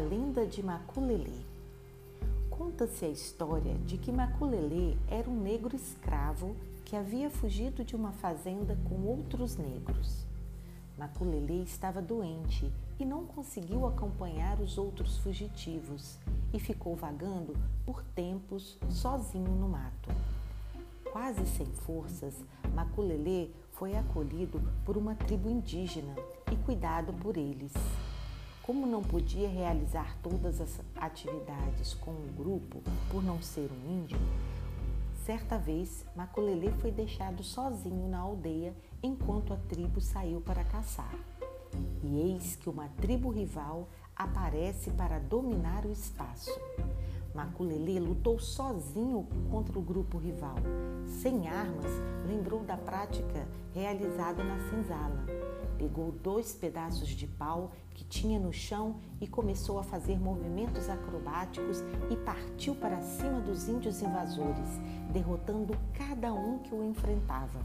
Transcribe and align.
lenda 0.00 0.46
de 0.46 0.62
Maculelê. 0.62 1.44
Conta-se 2.50 3.04
a 3.04 3.08
história 3.08 3.74
de 3.86 3.96
que 3.98 4.10
Maculelê 4.10 4.96
era 5.08 5.28
um 5.28 5.40
negro 5.40 5.76
escravo 5.76 6.56
que 6.84 6.96
havia 6.96 7.30
fugido 7.30 7.84
de 7.84 7.94
uma 7.94 8.12
fazenda 8.12 8.76
com 8.88 9.06
outros 9.06 9.56
negros. 9.56 10.26
Maculelê 10.98 11.62
estava 11.62 12.02
doente 12.02 12.70
e 12.98 13.04
não 13.04 13.24
conseguiu 13.24 13.86
acompanhar 13.86 14.58
os 14.60 14.76
outros 14.76 15.18
fugitivos 15.18 16.18
e 16.52 16.58
ficou 16.58 16.96
vagando 16.96 17.54
por 17.86 18.02
tempos 18.14 18.76
sozinho 18.88 19.52
no 19.52 19.68
mato. 19.68 20.10
Quase 21.12 21.46
sem 21.46 21.66
forças, 21.66 22.34
Maculelê 22.74 23.48
foi 23.72 23.96
acolhido 23.96 24.60
por 24.84 24.96
uma 24.96 25.14
tribo 25.14 25.48
indígena 25.48 26.14
e 26.52 26.56
cuidado 26.56 27.12
por 27.14 27.36
eles. 27.36 27.72
Como 28.70 28.86
não 28.86 29.02
podia 29.02 29.48
realizar 29.48 30.16
todas 30.22 30.60
as 30.60 30.80
atividades 30.94 31.92
com 31.94 32.12
o 32.12 32.28
grupo 32.36 32.80
por 33.10 33.20
não 33.20 33.42
ser 33.42 33.68
um 33.68 33.90
índio, 33.90 34.16
certa 35.26 35.58
vez 35.58 36.06
Maculelê 36.14 36.70
foi 36.80 36.92
deixado 36.92 37.42
sozinho 37.42 38.08
na 38.08 38.20
aldeia 38.20 38.72
enquanto 39.02 39.52
a 39.52 39.56
tribo 39.56 40.00
saiu 40.00 40.40
para 40.40 40.62
caçar. 40.62 41.12
E 42.04 42.20
eis 42.20 42.54
que 42.54 42.70
uma 42.70 42.86
tribo 43.00 43.28
rival 43.28 43.88
aparece 44.14 44.92
para 44.92 45.18
dominar 45.18 45.84
o 45.84 45.90
espaço. 45.90 46.56
Maculelê 47.34 47.98
lutou 47.98 48.38
sozinho 48.38 49.26
contra 49.50 49.76
o 49.76 49.82
grupo 49.82 50.16
rival. 50.16 50.54
Sem 51.20 51.48
armas, 51.48 51.90
lembrou 52.24 52.62
da 52.62 52.76
prática 52.76 53.48
realizada 53.74 54.44
na 54.44 54.60
senzala 54.70 55.49
Pegou 55.80 56.12
dois 56.12 56.52
pedaços 56.52 57.08
de 57.08 57.26
pau 57.26 57.72
que 57.94 58.04
tinha 58.04 58.38
no 58.38 58.52
chão 58.52 58.96
e 59.18 59.26
começou 59.26 59.78
a 59.78 59.82
fazer 59.82 60.20
movimentos 60.20 60.90
acrobáticos 60.90 61.78
e 62.10 62.16
partiu 62.16 62.74
para 62.74 63.00
cima 63.00 63.40
dos 63.40 63.66
índios 63.66 64.02
invasores, 64.02 64.68
derrotando 65.10 65.74
cada 65.94 66.34
um 66.34 66.58
que 66.58 66.74
o 66.74 66.84
enfrentava. 66.84 67.64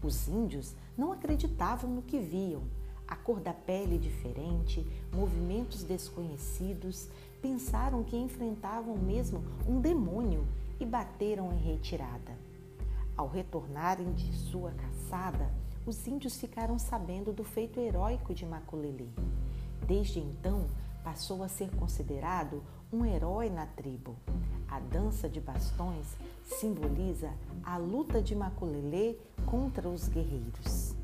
Os 0.00 0.28
índios 0.28 0.76
não 0.96 1.10
acreditavam 1.10 1.90
no 1.90 2.02
que 2.02 2.20
viam. 2.20 2.62
A 3.08 3.16
cor 3.16 3.40
da 3.40 3.52
pele 3.52 3.98
diferente, 3.98 4.86
movimentos 5.12 5.82
desconhecidos, 5.82 7.08
pensaram 7.42 8.04
que 8.04 8.16
enfrentavam 8.16 8.96
mesmo 8.96 9.42
um 9.66 9.80
demônio 9.80 10.46
e 10.78 10.86
bateram 10.86 11.52
em 11.52 11.58
retirada. 11.58 12.38
Ao 13.16 13.26
retornarem 13.26 14.12
de 14.12 14.32
sua 14.32 14.70
caçada, 14.70 15.52
os 15.88 16.06
índios 16.06 16.36
ficaram 16.36 16.78
sabendo 16.78 17.32
do 17.32 17.42
feito 17.42 17.80
heróico 17.80 18.34
de 18.34 18.44
Maculelê. 18.44 19.08
Desde 19.86 20.20
então, 20.20 20.66
passou 21.02 21.42
a 21.42 21.48
ser 21.48 21.70
considerado 21.76 22.62
um 22.92 23.06
herói 23.06 23.48
na 23.48 23.66
tribo. 23.66 24.14
A 24.68 24.78
dança 24.80 25.30
de 25.30 25.40
bastões 25.40 26.06
simboliza 26.44 27.32
a 27.62 27.78
luta 27.78 28.20
de 28.20 28.34
Maculelê 28.34 29.16
contra 29.46 29.88
os 29.88 30.08
guerreiros. 30.08 30.97